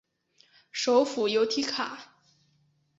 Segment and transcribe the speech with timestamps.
[0.71, 2.11] 首府由提卡。